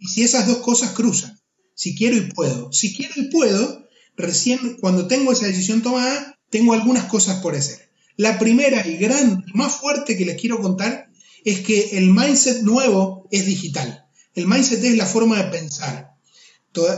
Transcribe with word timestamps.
y 0.00 0.08
si 0.08 0.22
esas 0.22 0.46
dos 0.46 0.58
cosas 0.58 0.92
cruzan, 0.92 1.38
si 1.74 1.94
quiero 1.94 2.16
y 2.16 2.22
puedo, 2.22 2.72
si 2.72 2.94
quiero 2.94 3.14
y 3.16 3.30
puedo, 3.30 3.86
recién 4.16 4.76
cuando 4.80 5.06
tengo 5.06 5.32
esa 5.32 5.46
decisión 5.46 5.82
tomada, 5.82 6.38
tengo 6.50 6.72
algunas 6.72 7.04
cosas 7.04 7.40
por 7.40 7.54
hacer. 7.54 7.90
La 8.16 8.38
primera 8.38 8.86
y 8.86 8.96
gran, 8.96 9.44
más 9.54 9.76
fuerte 9.76 10.16
que 10.16 10.24
les 10.24 10.40
quiero 10.40 10.60
contar 10.60 11.10
es 11.44 11.60
que 11.60 11.96
el 11.98 12.10
mindset 12.10 12.62
nuevo 12.62 13.28
es 13.30 13.46
digital. 13.46 14.06
El 14.34 14.46
mindset 14.46 14.82
es 14.84 14.96
la 14.96 15.06
forma 15.06 15.42
de 15.42 15.50
pensar. 15.50 16.10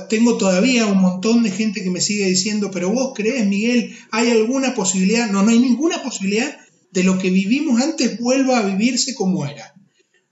tengo 0.09 0.37
todavía 0.37 0.87
un 0.87 1.01
montón 1.01 1.43
de 1.43 1.51
gente 1.51 1.83
que 1.83 1.91
me 1.91 2.01
sigue 2.01 2.27
diciendo, 2.27 2.71
pero 2.73 2.91
vos 2.91 3.13
crees, 3.15 3.47
Miguel, 3.47 3.97
¿hay 4.11 4.31
alguna 4.31 4.75
posibilidad? 4.75 5.31
No, 5.31 5.43
no 5.43 5.51
hay 5.51 5.59
ninguna 5.59 6.03
posibilidad 6.03 6.57
de 6.91 7.05
lo 7.05 7.19
que 7.19 7.31
vivimos 7.31 7.81
antes 7.81 8.19
vuelva 8.19 8.59
a 8.59 8.63
vivirse 8.63 9.15
como 9.15 9.47
era. 9.47 9.75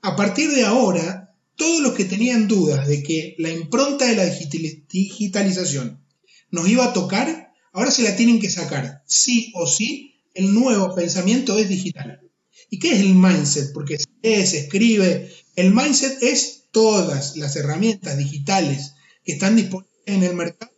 A 0.01 0.15
partir 0.15 0.51
de 0.51 0.63
ahora, 0.63 1.30
todos 1.55 1.81
los 1.81 1.93
que 1.93 2.05
tenían 2.05 2.47
dudas 2.47 2.87
de 2.87 3.03
que 3.03 3.35
la 3.37 3.49
impronta 3.49 4.05
de 4.05 4.15
la 4.15 4.25
digitalización 4.25 6.03
nos 6.49 6.67
iba 6.67 6.85
a 6.85 6.93
tocar, 6.93 7.53
ahora 7.71 7.91
se 7.91 8.03
la 8.03 8.15
tienen 8.15 8.39
que 8.39 8.49
sacar. 8.49 9.03
Sí 9.07 9.51
o 9.55 9.67
sí, 9.67 10.15
el 10.33 10.53
nuevo 10.53 10.93
pensamiento 10.95 11.57
es 11.57 11.69
digital. 11.69 12.21
¿Y 12.69 12.79
qué 12.79 12.93
es 12.93 12.99
el 13.01 13.15
mindset? 13.15 13.73
Porque 13.73 13.97
se 13.97 14.47
se 14.47 14.59
escribe. 14.59 15.31
El 15.55 15.73
mindset 15.73 16.21
es 16.23 16.63
todas 16.71 17.35
las 17.35 17.55
herramientas 17.55 18.17
digitales 18.17 18.93
que 19.23 19.33
están 19.33 19.55
disponibles 19.55 19.91
en 20.05 20.23
el 20.23 20.35
mercado 20.35 20.71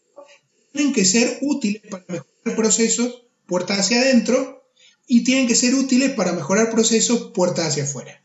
tienen 0.73 0.93
que 0.93 1.05
ser 1.05 1.37
útiles 1.41 1.81
para 1.89 2.03
mejorar 2.07 2.55
procesos 2.55 3.23
puertas 3.45 3.79
hacia 3.79 4.01
adentro 4.01 4.67
y 5.07 5.23
tienen 5.23 5.47
que 5.47 5.55
ser 5.55 5.75
útiles 5.75 6.11
para 6.11 6.33
mejorar 6.33 6.71
procesos 6.71 7.31
puertas 7.33 7.67
hacia 7.67 7.83
afuera. 7.83 8.21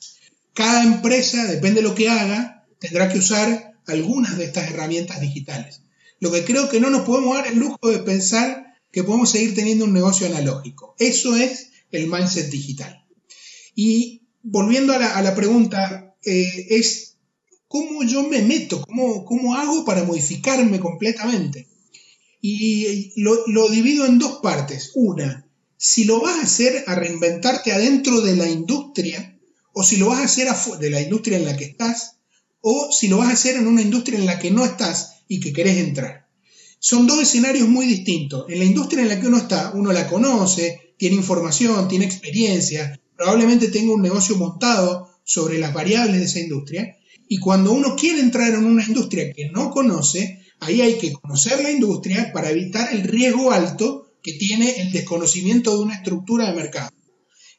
Cada 0.58 0.82
empresa, 0.82 1.44
depende 1.44 1.82
de 1.82 1.88
lo 1.88 1.94
que 1.94 2.08
haga, 2.08 2.66
tendrá 2.80 3.08
que 3.08 3.20
usar 3.20 3.74
algunas 3.86 4.36
de 4.36 4.46
estas 4.46 4.68
herramientas 4.68 5.20
digitales. 5.20 5.82
Lo 6.18 6.32
que 6.32 6.44
creo 6.44 6.68
que 6.68 6.80
no 6.80 6.90
nos 6.90 7.02
podemos 7.02 7.36
dar 7.36 7.46
el 7.46 7.60
lujo 7.60 7.78
de 7.88 8.00
pensar 8.00 8.74
que 8.90 9.04
podemos 9.04 9.30
seguir 9.30 9.54
teniendo 9.54 9.84
un 9.84 9.92
negocio 9.92 10.26
analógico. 10.26 10.96
Eso 10.98 11.36
es 11.36 11.70
el 11.92 12.08
mindset 12.08 12.50
digital. 12.50 13.06
Y 13.76 14.22
volviendo 14.42 14.92
a 14.92 15.22
la, 15.22 15.34
pregunta, 15.36 16.16
eh, 16.24 16.66
es 16.70 17.14
cómo 17.68 18.02
yo 18.02 18.24
me 18.24 18.42
meto, 18.42 18.82
cómo, 18.82 19.24
cómo 19.24 19.54
hago 19.54 19.84
para 19.84 20.02
modificarme 20.02 20.80
completamente. 20.80 21.68
Y 22.40 23.12
lo, 23.14 23.46
lo 23.46 23.68
divido 23.68 24.06
en 24.06 24.18
dos 24.18 24.40
partes. 24.42 24.90
Una, 24.96 25.46
si 25.76 26.02
lo 26.02 26.20
vas 26.20 26.40
a 26.40 26.42
hacer 26.42 26.82
a 26.88 26.96
reinventarte 26.96 27.70
adentro 27.70 28.22
de 28.22 28.34
la 28.34 28.50
industria, 28.50 29.37
o 29.78 29.84
si 29.84 29.96
lo 29.96 30.08
vas 30.08 30.18
a 30.18 30.24
hacer 30.24 30.48
de 30.80 30.90
la 30.90 31.00
industria 31.00 31.38
en 31.38 31.44
la 31.44 31.56
que 31.56 31.66
estás, 31.66 32.16
o 32.60 32.90
si 32.90 33.06
lo 33.06 33.18
vas 33.18 33.28
a 33.28 33.34
hacer 33.34 33.54
en 33.54 33.68
una 33.68 33.80
industria 33.80 34.18
en 34.18 34.26
la 34.26 34.40
que 34.40 34.50
no 34.50 34.64
estás 34.64 35.20
y 35.28 35.38
que 35.38 35.52
querés 35.52 35.76
entrar. 35.76 36.26
Son 36.80 37.06
dos 37.06 37.22
escenarios 37.22 37.68
muy 37.68 37.86
distintos. 37.86 38.46
En 38.48 38.58
la 38.58 38.64
industria 38.64 39.02
en 39.02 39.08
la 39.08 39.20
que 39.20 39.28
uno 39.28 39.36
está, 39.36 39.70
uno 39.76 39.92
la 39.92 40.08
conoce, 40.08 40.94
tiene 40.98 41.14
información, 41.14 41.86
tiene 41.86 42.06
experiencia, 42.06 43.00
probablemente 43.16 43.68
tenga 43.68 43.92
un 43.92 44.02
negocio 44.02 44.36
montado 44.36 45.08
sobre 45.22 45.58
las 45.58 45.72
variables 45.72 46.18
de 46.18 46.24
esa 46.24 46.40
industria. 46.40 46.96
Y 47.28 47.38
cuando 47.38 47.70
uno 47.70 47.94
quiere 47.94 48.18
entrar 48.18 48.52
en 48.52 48.64
una 48.64 48.84
industria 48.84 49.32
que 49.32 49.48
no 49.50 49.70
conoce, 49.70 50.42
ahí 50.58 50.80
hay 50.80 50.98
que 50.98 51.12
conocer 51.12 51.62
la 51.62 51.70
industria 51.70 52.32
para 52.32 52.50
evitar 52.50 52.92
el 52.92 53.04
riesgo 53.04 53.52
alto 53.52 54.10
que 54.24 54.32
tiene 54.32 54.80
el 54.80 54.90
desconocimiento 54.90 55.76
de 55.76 55.84
una 55.84 55.94
estructura 55.94 56.50
de 56.50 56.56
mercado. 56.56 56.90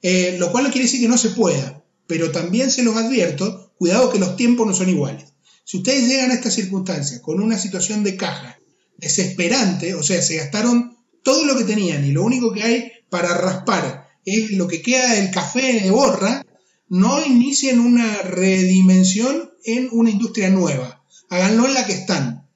Eh, 0.02 0.35
lo 0.38 0.52
cual 0.52 0.66
no 0.66 0.69
quiere 0.69 0.85
decir 0.85 1.00
que 1.00 1.08
no 1.08 1.18
se 1.18 1.29
pueda 1.29 1.79
pero 2.09 2.31
también 2.31 2.72
se 2.72 2.81
los 2.81 2.96
advierto, 2.96 3.72
cuidado 3.78 4.09
que 4.09 4.18
los 4.18 4.36
tiempos 4.36 4.66
no 4.66 4.74
son 4.74 4.90
iguales. 4.90 5.25
Si 5.64 5.78
ustedes 5.78 6.08
llegan 6.08 6.31
a 6.31 6.34
esta 6.34 6.50
circunstancia 6.50 7.22
con 7.22 7.40
una 7.40 7.59
situación 7.59 8.03
de 8.03 8.18
caja 8.18 8.59
desesperante, 8.97 9.94
o 9.94 10.02
sea, 10.02 10.20
se 10.24 10.38
gastaron 10.38 10.97
todo 11.22 11.46
lo 11.46 11.56
que 11.56 11.66
tenían 11.66 12.03
y 12.03 12.12
lo 12.12 12.24
único 12.24 12.52
que 12.52 12.64
hay 12.64 12.92
para 13.12 13.38
raspar 13.38 14.08
es 14.25 14.50
lo 14.53 14.68
que 14.68 14.81
queda 14.81 15.14
del 15.14 15.30
café 15.30 15.81
de 15.84 15.92
borra, 15.92 16.44
no 16.88 17.24
inicien 17.24 17.80
una 17.80 18.24
redimensión 18.24 19.52
en 19.64 19.90
una 19.91 20.09
industria 20.09 20.50
nueva. 20.50 21.06
Háganlo 21.30 21.68
en 21.68 21.76
la 21.76 21.86
que 21.86 21.94
están. 21.94 22.50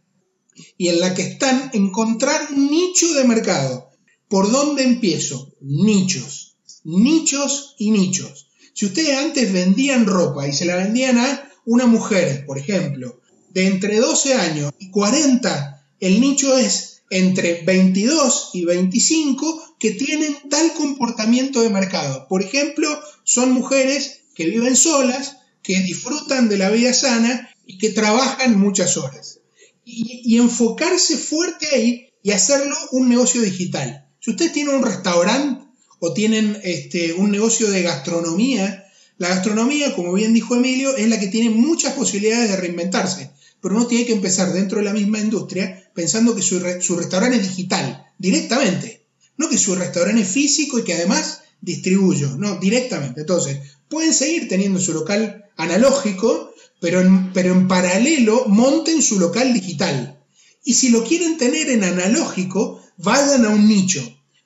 Y 0.79 0.87
en 0.87 0.99
la 0.99 1.13
que 1.13 1.21
están, 1.21 1.69
encontrar 1.73 2.51
nicho 2.57 3.13
de 3.13 3.23
mercado. 3.25 3.91
¿Por 4.27 4.51
dónde 4.51 4.83
empiezo? 4.83 5.53
Nichos. 5.61 6.57
Nichos 6.83 7.75
y 7.77 7.91
nichos. 7.91 8.49
Si 8.73 8.85
ustedes 8.85 9.17
antes 9.17 9.53
vendían 9.53 10.05
ropa 10.05 10.47
y 10.47 10.53
se 10.53 10.65
la 10.65 10.75
vendían 10.75 11.17
a 11.17 11.49
una 11.65 11.85
mujer, 11.85 12.45
por 12.45 12.57
ejemplo, 12.57 13.21
de 13.49 13.67
entre 13.67 13.99
12 13.99 14.33
años 14.33 14.73
y 14.79 14.89
40, 14.89 15.87
el 15.99 16.19
nicho 16.19 16.57
es 16.57 17.03
entre 17.09 17.61
22 17.61 18.49
y 18.53 18.65
25 18.65 19.75
que 19.79 19.91
tienen 19.91 20.35
tal 20.49 20.73
comportamiento 20.73 21.61
de 21.61 21.69
mercado. 21.69 22.27
Por 22.27 22.41
ejemplo, 22.41 22.89
son 23.23 23.51
mujeres 23.51 24.21
que 24.33 24.45
viven 24.45 24.75
solas, 24.75 25.37
que 25.61 25.79
disfrutan 25.81 26.49
de 26.49 26.57
la 26.57 26.71
vida 26.71 26.93
sana 26.93 27.49
y 27.65 27.77
que 27.77 27.91
trabajan 27.91 28.59
muchas 28.59 28.97
horas. 28.97 29.39
Y, 29.85 30.21
y, 30.25 30.37
enfocarse 30.37 31.17
fuerte 31.17 31.67
ahí 31.73 32.07
y 32.23 32.31
hacerlo 32.31 32.75
un 32.91 33.09
negocio 33.09 33.41
digital. 33.41 34.07
Si 34.19 34.31
usted 34.31 34.51
tiene 34.51 34.73
un 34.73 34.81
restaurante 34.81 35.62
o 36.05 36.11
tienen 36.11 36.59
este, 36.63 37.13
un 37.13 37.31
negocio 37.31 37.71
de 37.71 37.81
gastronomía. 37.81 38.91
La 39.19 39.29
gastronomía, 39.29 39.95
como 39.95 40.11
bien 40.11 40.33
dijo 40.33 40.53
Emilio, 40.53 40.97
es 40.97 41.07
la 41.07 41.17
que 41.17 41.27
tiene 41.27 41.49
muchas 41.49 41.93
posibilidades 41.93 42.49
de 42.49 42.57
reinventarse, 42.57 43.31
pero 43.61 43.77
uno 43.77 43.87
tiene 43.87 44.05
que 44.05 44.11
empezar 44.11 44.51
dentro 44.51 44.79
de 44.79 44.83
la 44.83 44.91
misma 44.91 45.19
industria 45.19 45.89
pensando 45.93 46.35
que 46.35 46.41
su, 46.41 46.59
restaurante 46.59 47.37
es 47.37 47.43
digital, 47.43 48.05
directamente. 48.17 49.05
No 49.37 49.47
que 49.47 49.57
su 49.57 49.75
restaurante 49.75 50.23
es 50.23 50.27
físico 50.27 50.77
y 50.77 50.83
que 50.83 50.93
además 50.93 51.43
distribuyo, 51.61 52.35
no, 52.35 52.57
directamente. 52.57 53.21
Entonces, 53.21 53.59
pueden 53.87 54.13
seguir 54.13 54.49
teniendo 54.49 54.81
su 54.81 54.91
local 54.91 55.45
analógico, 55.55 56.53
pero 56.81 56.99
en, 56.99 57.31
pero 57.31 57.53
en 57.53 57.69
paralelo 57.69 58.43
monten 58.49 59.01
su 59.01 59.21
local 59.21 59.53
digital. 59.53 60.19
Y 60.65 60.73
si 60.73 60.89
lo 60.89 61.05
quieren 61.05 61.37
tener 61.37 61.69
en 61.69 61.85
analógico, 61.85 62.81
vayan 62.97 63.45
a 63.45 63.49
un 63.51 63.69
nicho. 63.69 64.01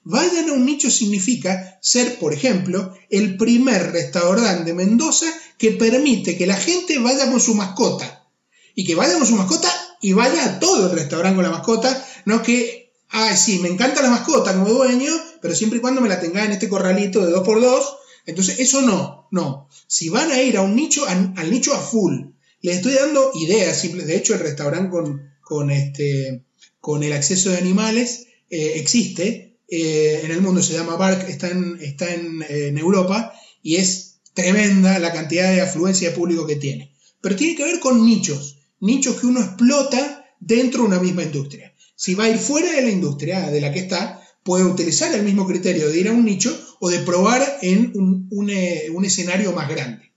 Vayan 0.10 0.48
a 0.48 0.54
un 0.54 0.66
nicho 0.66 0.90
significa 0.90 1.78
ser, 1.82 2.18
por 2.18 2.34
ejemplo, 2.34 2.96
el 3.10 3.36
primer 3.36 3.92
restaurante 3.92 4.64
de 4.64 4.74
Mendoza 4.74 5.26
que 5.58 5.72
permite 5.72 6.38
que 6.38 6.48
la 6.48 6.56
gente 6.56 6.98
vaya 6.98 7.30
con 7.30 7.42
su 7.42 7.56
mascota. 7.56 8.26
Y 8.74 8.86
que 8.86 8.96
vaya 8.96 9.18
con 9.18 9.28
su 9.28 9.36
mascota 9.36 9.70
y 10.00 10.14
vaya 10.14 10.46
a 10.46 10.60
todo 10.62 10.90
el 10.90 10.98
restaurante 10.98 11.36
con 11.36 11.44
la 11.44 11.52
mascota. 11.52 12.08
No 12.24 12.42
que, 12.42 12.94
ah, 13.10 13.36
sí, 13.36 13.60
me 13.60 13.68
encanta 13.68 14.02
la 14.02 14.10
mascota 14.10 14.54
como 14.54 14.70
dueño, 14.70 15.12
pero 15.42 15.54
siempre 15.54 15.80
y 15.80 15.82
cuando 15.82 16.00
me 16.00 16.08
la 16.08 16.22
tenga 16.22 16.46
en 16.46 16.54
este 16.54 16.70
corralito 16.70 17.26
de 17.26 17.36
2x2. 17.36 17.84
Entonces, 18.28 18.60
eso 18.60 18.82
no, 18.84 19.28
no. 19.32 19.68
Si 19.88 20.08
van 20.08 20.32
a 20.32 20.42
ir 20.42 20.56
a 20.56 20.62
un 20.62 20.74
nicho, 20.74 21.06
al 21.06 21.52
nicho 21.52 21.74
a 21.74 21.80
full, 21.80 22.28
les 22.62 22.78
estoy 22.78 22.94
dando 22.94 23.32
ideas 23.36 23.78
simples. 23.78 24.08
De 24.08 24.16
hecho, 24.16 24.36
el 24.36 24.40
restaurante 24.40 24.90
con, 24.90 25.32
con, 25.42 25.70
este, 25.70 26.46
con 26.80 27.04
el 27.04 27.12
acceso 27.12 27.50
de 27.50 27.58
animales 27.58 28.28
eh, 28.50 28.76
existe 28.76 29.47
eh, 29.68 30.22
en 30.24 30.32
el 30.32 30.42
mundo, 30.42 30.62
se 30.62 30.74
llama 30.74 30.96
Bark, 30.96 31.28
está, 31.28 31.50
en, 31.50 31.78
está 31.82 32.14
en, 32.14 32.78
Europa 32.78 33.34
y 33.62 33.76
es 33.76 34.20
tremenda 34.34 34.98
la 35.00 35.12
cantidad 35.12 35.52
de 35.52 35.62
afluencia 35.62 36.10
de 36.10 36.16
público 36.16 36.48
que 36.48 36.56
tiene. 36.56 36.94
Pero 37.22 37.36
tiene 37.36 37.56
que 37.56 37.64
ver 37.64 37.80
con 37.80 38.06
nichos, 38.06 38.60
nichos 38.80 39.20
que 39.20 39.28
uno 39.28 39.42
explota 39.42 40.26
dentro 40.40 40.82
de 40.82 40.88
una 40.88 41.00
misma 41.00 41.24
industria. 41.24 41.74
Si 41.96 42.16
va 42.16 42.26
a 42.26 42.30
ir 42.30 42.38
fuera 42.38 42.72
de 42.72 42.84
la 42.84 42.92
industria 42.92 43.50
de 43.50 43.60
la 43.60 43.74
que 43.74 43.80
está, 43.80 44.22
puede 44.44 44.64
utilizar 44.64 45.14
el 45.14 45.24
mismo 45.24 45.46
criterio 45.46 45.90
de 45.90 46.00
ir 46.00 46.08
a 46.08 46.14
un 46.14 46.24
nicho 46.24 46.58
o 46.80 46.90
de 46.90 47.00
probar 47.00 47.60
en 47.62 47.92
un, 47.96 48.28
un, 48.32 48.50
eh, 48.50 48.88
un 48.94 49.04
escenario 49.04 49.52
más 49.52 49.68
grande. 49.68 50.14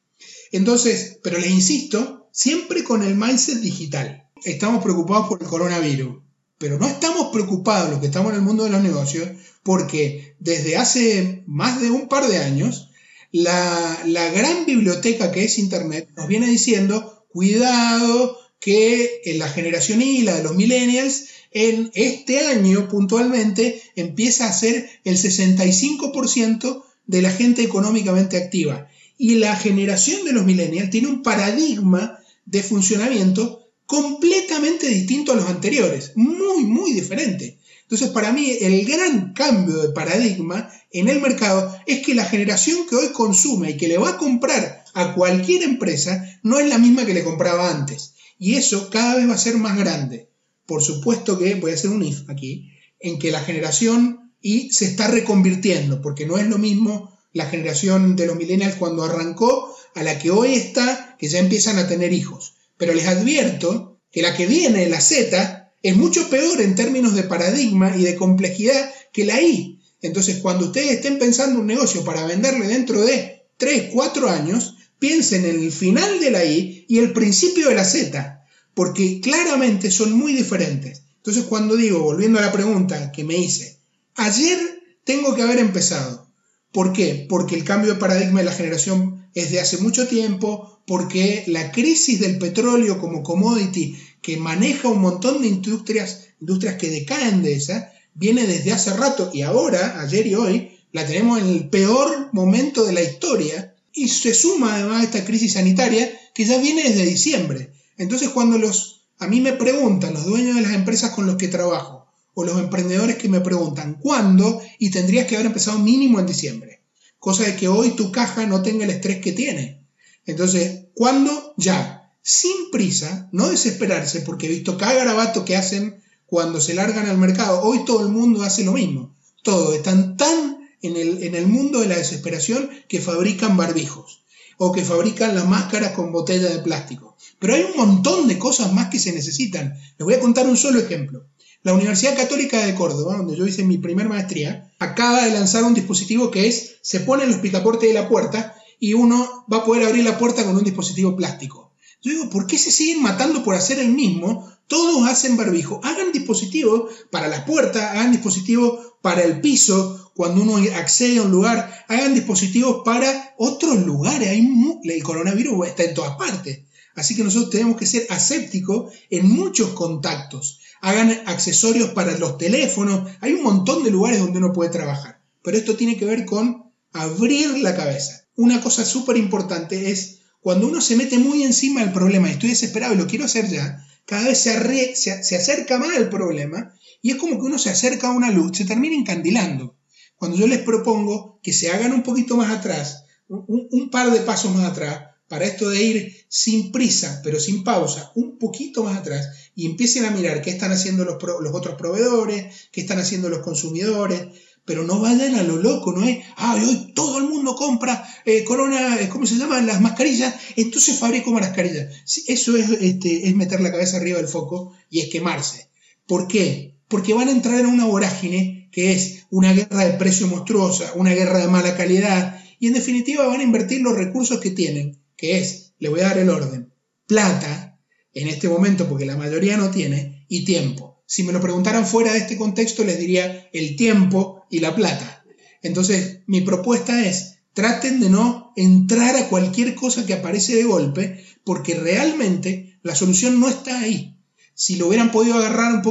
Entonces, 0.52 1.18
pero 1.22 1.38
les 1.38 1.50
insisto, 1.50 2.28
siempre 2.32 2.84
con 2.84 3.02
el 3.02 3.16
mindset 3.16 3.60
digital. 3.60 4.28
Estamos 4.44 4.82
preocupados 4.82 5.28
por 5.28 5.42
el 5.42 5.48
coronavirus 5.48 6.22
pero 6.60 6.78
no 6.78 6.86
estamos 6.86 7.32
preocupados 7.32 7.88
los 7.88 8.00
que 8.00 8.06
estamos 8.06 8.32
en 8.32 8.36
el 8.40 8.44
mundo 8.44 8.64
de 8.64 8.70
los 8.70 8.82
negocios 8.82 9.26
porque 9.62 10.34
desde 10.40 10.76
hace 10.76 11.42
más 11.46 11.80
de 11.80 11.90
un 11.90 12.06
par 12.06 12.28
de 12.28 12.36
años 12.36 12.90
la, 13.32 14.30
gran 14.34 14.66
biblioteca 14.66 15.32
que 15.32 15.44
es 15.44 15.58
Internet 15.58 16.10
nos 16.16 16.28
viene 16.28 16.46
diciendo, 16.46 17.24
cuidado, 17.32 18.38
que 18.60 19.22
la 19.36 19.48
generación 19.48 20.02
Y, 20.02 20.20
la 20.22 20.34
de 20.36 20.42
los 20.42 20.54
millennials, 20.54 21.28
en 21.50 21.90
este 21.94 22.46
año 22.46 22.88
puntualmente 22.88 23.80
empieza 23.96 24.46
a 24.46 24.52
ser 24.52 24.88
el 25.04 25.16
65% 25.16 26.84
de 27.06 27.22
la 27.22 27.30
gente 27.30 27.62
económicamente 27.62 28.36
activa. 28.36 28.88
Y 29.16 29.36
la 29.36 29.56
generación 29.56 30.26
de 30.26 30.32
los 30.32 30.44
millennials 30.44 30.90
tiene 30.90 31.08
un 31.08 31.22
paradigma 31.22 32.18
de 32.44 32.62
funcionamiento 32.62 33.59
completamente 33.90 34.86
distinto 34.86 35.32
a 35.32 35.34
los 35.34 35.48
anteriores, 35.48 36.12
muy, 36.14 36.62
muy 36.62 36.92
diferente. 36.92 37.58
Entonces, 37.82 38.10
para 38.10 38.30
mí, 38.30 38.56
el 38.60 38.86
gran 38.86 39.32
cambio 39.32 39.78
de 39.78 39.88
paradigma 39.88 40.70
en 40.92 41.08
el 41.08 41.20
mercado 41.20 41.76
es 41.86 42.06
que 42.06 42.14
la 42.14 42.24
generación 42.24 42.86
que 42.88 42.94
hoy 42.94 43.08
consume 43.08 43.70
y 43.70 43.76
que 43.76 43.88
le 43.88 43.98
va 43.98 44.10
a 44.10 44.16
comprar 44.16 44.84
a 44.94 45.12
cualquier 45.12 45.64
empresa 45.64 46.24
no 46.44 46.60
es 46.60 46.68
la 46.68 46.78
misma 46.78 47.04
que 47.04 47.14
le 47.14 47.24
compraba 47.24 47.68
antes. 47.68 48.14
Y 48.38 48.54
eso 48.54 48.90
cada 48.90 49.16
vez 49.16 49.28
va 49.28 49.34
a 49.34 49.38
ser 49.38 49.56
más 49.56 49.76
grande. 49.76 50.28
Por 50.66 50.84
supuesto 50.84 51.36
que, 51.36 51.56
voy 51.56 51.72
a 51.72 51.74
hacer 51.74 51.90
un 51.90 52.04
if 52.04 52.30
aquí, 52.30 52.70
en 53.00 53.18
que 53.18 53.32
la 53.32 53.40
generación 53.40 54.30
y 54.40 54.70
se 54.70 54.84
está 54.84 55.08
reconvirtiendo, 55.08 56.00
porque 56.00 56.26
no 56.26 56.38
es 56.38 56.46
lo 56.46 56.58
mismo 56.58 57.18
la 57.32 57.46
generación 57.46 58.14
de 58.14 58.28
los 58.28 58.36
millennials 58.36 58.76
cuando 58.76 59.02
arrancó 59.02 59.74
a 59.96 60.04
la 60.04 60.16
que 60.20 60.30
hoy 60.30 60.54
está, 60.54 61.16
que 61.18 61.26
ya 61.26 61.40
empiezan 61.40 61.76
a 61.78 61.88
tener 61.88 62.12
hijos. 62.12 62.54
Pero 62.80 62.94
les 62.94 63.06
advierto 63.06 64.00
que 64.10 64.22
la 64.22 64.34
que 64.34 64.46
viene, 64.46 64.88
la 64.88 65.02
Z, 65.02 65.70
es 65.82 65.96
mucho 65.96 66.30
peor 66.30 66.62
en 66.62 66.74
términos 66.74 67.14
de 67.14 67.24
paradigma 67.24 67.94
y 67.94 68.04
de 68.04 68.16
complejidad 68.16 68.90
que 69.12 69.26
la 69.26 69.38
I. 69.42 69.78
Entonces, 70.00 70.38
cuando 70.38 70.64
ustedes 70.64 70.92
estén 70.92 71.18
pensando 71.18 71.60
un 71.60 71.66
negocio 71.66 72.02
para 72.06 72.24
venderle 72.24 72.68
dentro 72.68 73.02
de 73.02 73.44
3, 73.58 73.90
4 73.92 74.30
años, 74.30 74.76
piensen 74.98 75.44
en 75.44 75.60
el 75.60 75.72
final 75.72 76.20
de 76.20 76.30
la 76.30 76.42
I 76.42 76.86
y 76.88 77.00
el 77.00 77.12
principio 77.12 77.68
de 77.68 77.74
la 77.74 77.84
Z, 77.84 78.46
porque 78.72 79.20
claramente 79.20 79.90
son 79.90 80.14
muy 80.14 80.32
diferentes. 80.32 81.02
Entonces, 81.16 81.44
cuando 81.44 81.76
digo, 81.76 82.00
volviendo 82.00 82.38
a 82.38 82.42
la 82.42 82.50
pregunta 82.50 83.12
que 83.12 83.24
me 83.24 83.36
hice, 83.36 83.78
ayer 84.14 84.58
tengo 85.04 85.34
que 85.34 85.42
haber 85.42 85.58
empezado. 85.58 86.32
¿Por 86.72 86.94
qué? 86.94 87.26
Porque 87.28 87.56
el 87.56 87.64
cambio 87.64 87.92
de 87.92 88.00
paradigma 88.00 88.40
de 88.40 88.46
la 88.46 88.54
generación 88.54 89.28
es 89.34 89.50
de 89.50 89.60
hace 89.60 89.76
mucho 89.76 90.08
tiempo, 90.08 90.79
porque 90.90 91.44
la 91.46 91.70
crisis 91.70 92.18
del 92.18 92.36
petróleo 92.38 92.98
como 92.98 93.22
commodity 93.22 93.96
que 94.20 94.36
maneja 94.38 94.88
un 94.88 95.00
montón 95.00 95.40
de 95.40 95.46
industrias, 95.46 96.30
industrias 96.40 96.74
que 96.78 96.90
decaen 96.90 97.44
de 97.44 97.52
esa, 97.52 97.92
viene 98.14 98.44
desde 98.44 98.72
hace 98.72 98.92
rato 98.94 99.30
y 99.32 99.42
ahora, 99.42 100.00
ayer 100.00 100.26
y 100.26 100.34
hoy, 100.34 100.72
la 100.90 101.06
tenemos 101.06 101.38
en 101.38 101.46
el 101.46 101.68
peor 101.68 102.30
momento 102.32 102.84
de 102.84 102.92
la 102.92 103.02
historia 103.02 103.72
y 103.92 104.08
se 104.08 104.34
suma 104.34 104.74
además 104.74 105.04
esta 105.04 105.24
crisis 105.24 105.52
sanitaria 105.52 106.10
que 106.34 106.44
ya 106.44 106.58
viene 106.58 106.82
desde 106.82 107.06
diciembre. 107.06 107.70
Entonces 107.96 108.30
cuando 108.30 108.58
los, 108.58 109.02
a 109.20 109.28
mí 109.28 109.40
me 109.40 109.52
preguntan 109.52 110.14
los 110.14 110.24
dueños 110.24 110.56
de 110.56 110.62
las 110.62 110.72
empresas 110.72 111.12
con 111.12 111.24
los 111.24 111.36
que 111.36 111.46
trabajo 111.46 112.08
o 112.34 112.42
los 112.42 112.58
emprendedores 112.58 113.14
que 113.14 113.28
me 113.28 113.40
preguntan 113.40 113.94
cuándo 113.94 114.60
y 114.80 114.90
tendrías 114.90 115.28
que 115.28 115.36
haber 115.36 115.46
empezado 115.46 115.78
mínimo 115.78 116.18
en 116.18 116.26
diciembre. 116.26 116.82
Cosa 117.20 117.44
de 117.44 117.54
que 117.54 117.68
hoy 117.68 117.90
tu 117.90 118.10
caja 118.10 118.44
no 118.46 118.60
tenga 118.60 118.82
el 118.82 118.90
estrés 118.90 119.20
que 119.20 119.30
tiene. 119.30 119.80
Entonces, 120.26 120.79
¿cuándo? 120.94 121.54
Ya 121.56 122.00
sin 122.22 122.70
prisa, 122.70 123.28
no 123.32 123.48
desesperarse, 123.48 124.20
porque 124.20 124.46
he 124.46 124.50
visto 124.50 124.76
cada 124.76 124.94
garabato 124.94 125.44
que 125.44 125.56
hacen 125.56 126.02
cuando 126.26 126.60
se 126.60 126.74
largan 126.74 127.08
al 127.08 127.18
mercado. 127.18 127.62
Hoy 127.62 127.84
todo 127.84 128.06
el 128.06 128.12
mundo 128.12 128.42
hace 128.42 128.64
lo 128.64 128.72
mismo. 128.72 129.14
Todos 129.42 129.74
están 129.74 130.16
tan 130.16 130.58
en 130.82 130.96
el, 130.96 131.22
en 131.22 131.34
el 131.34 131.46
mundo 131.46 131.80
de 131.80 131.88
la 131.88 131.96
desesperación 131.96 132.70
que 132.88 133.00
fabrican 133.00 133.56
barbijos 133.56 134.22
o 134.58 134.72
que 134.72 134.84
fabrican 134.84 135.34
las 135.34 135.48
máscaras 135.48 135.92
con 135.92 136.12
botella 136.12 136.50
de 136.50 136.58
plástico. 136.58 137.16
Pero 137.38 137.54
hay 137.54 137.62
un 137.62 137.76
montón 137.76 138.28
de 138.28 138.38
cosas 138.38 138.72
más 138.72 138.90
que 138.90 138.98
se 138.98 139.12
necesitan. 139.12 139.74
Les 139.98 140.04
voy 140.04 140.14
a 140.14 140.20
contar 140.20 140.46
un 140.46 140.56
solo 140.56 140.78
ejemplo. 140.78 141.24
La 141.62 141.72
Universidad 141.72 142.16
Católica 142.16 142.64
de 142.64 142.74
Córdoba, 142.74 143.16
donde 143.16 143.36
yo 143.36 143.46
hice 143.46 143.64
mi 143.64 143.78
primer 143.78 144.08
maestría, 144.08 144.70
acaba 144.78 145.24
de 145.24 145.32
lanzar 145.32 145.64
un 145.64 145.74
dispositivo 145.74 146.30
que 146.30 146.46
es, 146.46 146.76
se 146.82 147.00
ponen 147.00 147.28
los 147.28 147.38
picaportes 147.38 147.88
de 147.88 147.94
la 147.94 148.08
puerta 148.08 148.54
y 148.80 148.94
uno 148.94 149.44
va 149.52 149.58
a 149.58 149.64
poder 149.64 149.86
abrir 149.86 150.04
la 150.04 150.18
puerta 150.18 150.44
con 150.44 150.56
un 150.56 150.64
dispositivo 150.64 151.14
plástico. 151.14 151.72
Yo 152.02 152.12
digo, 152.12 152.30
¿por 152.30 152.46
qué 152.46 152.58
se 152.58 152.72
siguen 152.72 153.02
matando 153.02 153.44
por 153.44 153.54
hacer 153.54 153.78
el 153.78 153.90
mismo? 153.90 154.50
Todos 154.66 155.06
hacen 155.06 155.36
barbijo. 155.36 155.80
Hagan 155.84 156.12
dispositivos 156.12 156.90
para 157.10 157.28
las 157.28 157.44
puertas, 157.44 157.90
hagan 157.90 158.10
dispositivos 158.10 158.94
para 159.02 159.22
el 159.22 159.40
piso, 159.40 160.10
cuando 160.14 160.42
uno 160.42 160.56
accede 160.76 161.18
a 161.18 161.22
un 161.22 161.30
lugar, 161.30 161.84
hagan 161.88 162.14
dispositivos 162.14 162.82
para 162.84 163.34
otros 163.38 163.76
lugares. 163.86 164.28
Hay 164.28 164.46
el 164.82 165.02
coronavirus 165.02 165.68
está 165.68 165.84
en 165.84 165.94
todas 165.94 166.16
partes. 166.16 166.60
Así 166.94 167.16
que 167.16 167.24
nosotros 167.24 167.50
tenemos 167.50 167.76
que 167.76 167.86
ser 167.86 168.06
asépticos 168.10 168.92
en 169.08 169.30
muchos 169.30 169.70
contactos. 169.70 170.60
Hagan 170.82 171.10
accesorios 171.26 171.90
para 171.90 172.18
los 172.18 172.36
teléfonos. 172.36 173.08
Hay 173.20 173.32
un 173.32 173.42
montón 173.42 173.84
de 173.84 173.90
lugares 173.90 174.20
donde 174.20 174.38
uno 174.38 174.52
puede 174.52 174.70
trabajar. 174.70 175.22
Pero 175.42 175.56
esto 175.56 175.76
tiene 175.76 175.96
que 175.96 176.04
ver 176.04 176.26
con 176.26 176.70
abrir 176.92 177.58
la 177.58 177.74
cabeza. 177.74 178.19
Una 178.36 178.60
cosa 178.60 178.84
súper 178.84 179.16
importante 179.16 179.90
es 179.90 180.20
cuando 180.40 180.68
uno 180.68 180.80
se 180.80 180.96
mete 180.96 181.18
muy 181.18 181.42
encima 181.42 181.80
del 181.80 181.92
problema 181.92 182.28
y 182.28 182.32
estoy 182.32 182.50
desesperado 182.50 182.94
y 182.94 182.96
lo 182.96 183.06
quiero 183.06 183.26
hacer 183.26 183.48
ya, 183.48 183.84
cada 184.06 184.26
vez 184.26 184.38
se, 184.38 184.94
se, 185.22 185.36
acerca 185.36 185.78
más 185.78 185.96
al 185.96 186.08
problema 186.08 186.74
y 187.02 187.10
es 187.10 187.16
como 187.16 187.38
que 187.38 187.46
uno 187.46 187.58
se 187.58 187.70
acerca 187.70 188.08
a 188.08 188.12
una 188.12 188.30
luz, 188.30 188.56
se 188.56 188.64
termina 188.64 188.96
encandilando. 188.96 189.76
Cuando 190.16 190.36
yo 190.36 190.46
les 190.46 190.58
propongo 190.60 191.38
que 191.42 191.52
se 191.52 191.70
hagan 191.70 191.92
un 191.92 192.02
poquito 192.02 192.36
más 192.36 192.50
atrás, 192.50 193.04
un, 193.28 193.88
par 193.90 194.10
de 194.10 194.20
pasos 194.20 194.54
más 194.54 194.64
atrás, 194.64 195.06
para 195.28 195.44
esto 195.44 195.70
de 195.70 195.82
ir 195.82 196.16
sin 196.28 196.72
prisa, 196.72 197.20
pero 197.22 197.38
sin 197.38 197.62
pausa, 197.62 198.10
un 198.16 198.36
poquito 198.36 198.82
más 198.82 198.98
atrás 198.98 199.52
y 199.54 199.66
empiecen 199.66 200.04
a 200.04 200.10
mirar 200.10 200.42
qué 200.42 200.50
están 200.50 200.72
haciendo 200.72 201.04
los, 201.04 201.22
los 201.22 201.54
otros 201.54 201.76
proveedores, 201.76 202.68
qué 202.72 202.80
están 202.80 202.98
haciendo 202.98 203.28
los 203.28 203.40
consumidores, 203.40 204.26
pero 204.70 204.84
no 204.84 205.00
vayan 205.00 205.34
a 205.34 205.42
lo 205.42 205.56
loco, 205.56 205.90
no 205.90 206.06
es, 206.06 206.18
ah, 206.36 206.54
hoy 206.54 206.92
todo 206.94 207.18
el 207.18 207.24
mundo 207.24 207.56
compra 207.56 208.08
eh, 208.24 208.44
corona, 208.44 209.00
eh, 209.00 209.08
¿cómo 209.08 209.26
se 209.26 209.34
llaman? 209.34 209.66
Las 209.66 209.80
mascarillas, 209.80 210.32
entonces 210.54 210.96
fabrico 210.96 211.32
mascarillas. 211.32 211.92
Eso 212.28 212.56
es, 212.56 212.70
este, 212.70 213.26
es 213.26 213.34
meter 213.34 213.60
la 213.62 213.72
cabeza 213.72 213.96
arriba 213.96 214.18
del 214.18 214.28
foco 214.28 214.72
y 214.88 215.00
es 215.00 215.08
quemarse. 215.10 215.70
¿Por 216.06 216.28
qué? 216.28 216.76
Porque 216.86 217.14
van 217.14 217.26
a 217.26 217.32
entrar 217.32 217.58
en 217.58 217.66
una 217.66 217.84
vorágine 217.84 218.68
que 218.70 218.92
es 218.92 219.24
una 219.28 219.52
guerra 219.52 219.86
de 219.86 219.94
precio 219.94 220.28
monstruosa, 220.28 220.92
una 220.94 221.14
guerra 221.14 221.38
de 221.38 221.48
mala 221.48 221.76
calidad, 221.76 222.40
y 222.60 222.68
en 222.68 222.74
definitiva 222.74 223.26
van 223.26 223.40
a 223.40 223.42
invertir 223.42 223.80
los 223.80 223.96
recursos 223.96 224.38
que 224.38 224.52
tienen, 224.52 225.02
que 225.16 225.38
es, 225.38 225.72
le 225.80 225.88
voy 225.88 225.98
a 225.98 226.10
dar 226.10 226.18
el 226.18 226.30
orden, 226.30 226.72
plata, 227.08 227.76
en 228.14 228.28
este 228.28 228.48
momento 228.48 228.88
porque 228.88 229.04
la 229.04 229.16
mayoría 229.16 229.56
no 229.56 229.72
tiene, 229.72 230.26
y 230.28 230.44
tiempo. 230.44 230.89
Si 231.10 231.24
me 231.24 231.32
lo 231.32 231.40
preguntaran 231.40 231.88
fuera 231.88 232.12
de 232.12 232.20
este 232.20 232.36
contexto, 232.36 232.84
les 232.84 232.96
diría 232.96 233.48
el 233.52 233.74
tiempo 233.74 234.44
y 234.48 234.60
la 234.60 234.76
plata. 234.76 235.24
Entonces, 235.60 236.20
mi 236.28 236.42
propuesta 236.42 237.04
es, 237.04 237.40
traten 237.52 237.98
de 237.98 238.10
no 238.10 238.52
entrar 238.54 239.16
a 239.16 239.28
cualquier 239.28 239.74
cosa 239.74 240.06
que 240.06 240.14
aparece 240.14 240.54
de 240.54 240.62
golpe, 240.62 241.24
porque 241.42 241.74
realmente 241.74 242.78
la 242.84 242.94
solución 242.94 243.40
no 243.40 243.48
está 243.48 243.80
ahí. 243.80 244.18
Si 244.54 244.76
lo 244.76 244.86
hubieran 244.86 245.10
podido 245.10 245.34
agarrar 245.34 245.74
un 245.74 245.82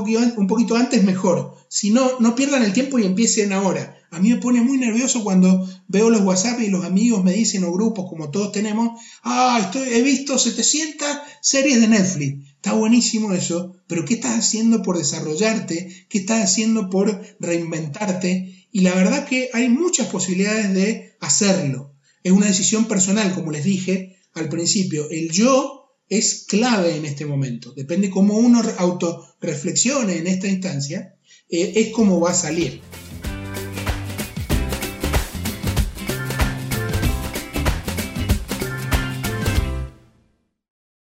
poquito, 0.47 0.77
antes, 0.77 1.03
mejor. 1.03 1.53
Si 1.67 1.89
no, 1.89 2.17
no 2.21 2.33
pierdan 2.33 2.63
el 2.63 2.71
tiempo 2.71 2.97
y 2.97 3.05
empiecen 3.05 3.51
ahora. 3.51 3.97
A 4.11 4.19
mí 4.19 4.29
me 4.29 4.37
pone 4.37 4.61
muy 4.61 4.77
nervioso 4.77 5.25
cuando 5.25 5.67
veo 5.89 6.09
los 6.09 6.21
WhatsApp 6.21 6.61
y 6.61 6.69
los 6.69 6.85
amigos 6.85 7.25
me 7.25 7.33
dicen, 7.33 7.65
o 7.65 7.73
grupos 7.73 8.09
como 8.09 8.31
todos 8.31 8.53
tenemos, 8.53 8.97
ah, 9.23 9.59
estoy, 9.61 9.89
he 9.89 10.01
visto 10.01 10.39
700 10.39 11.07
series 11.41 11.81
de 11.81 11.89
Netflix. 11.89 12.48
Está 12.61 12.73
buenísimo 12.73 13.31
eso, 13.31 13.77
pero 13.87 14.03
¿qué 14.03 14.15
estás 14.15 14.37
haciendo 14.37 14.81
por 14.81 14.97
desarrollarte? 14.97 16.05
¿Qué 16.09 16.17
estás 16.17 16.43
haciendo 16.43 16.89
por 16.89 17.21
reinventarte? 17.39 18.67
Y 18.73 18.81
la 18.81 18.93
verdad 18.95 19.25
que 19.25 19.49
hay 19.53 19.69
muchas 19.69 20.07
posibilidades 20.07 20.73
de 20.73 21.13
hacerlo. 21.21 21.95
Es 22.21 22.33
una 22.33 22.47
decisión 22.47 22.83
personal, 22.83 23.33
como 23.33 23.53
les 23.53 23.63
dije 23.63 24.17
al 24.33 24.49
principio. 24.49 25.09
El 25.09 25.31
yo 25.31 25.95
es 26.09 26.47
clave 26.49 26.97
en 26.97 27.05
este 27.05 27.25
momento. 27.25 27.71
Depende 27.71 28.09
cómo 28.09 28.37
uno 28.37 28.61
autorreflexione 28.77 30.17
en 30.17 30.27
esta 30.27 30.49
instancia, 30.49 31.15
eh, 31.49 31.71
es 31.77 31.93
como 31.93 32.19
va 32.19 32.31
a 32.31 32.35
salir. 32.35 32.81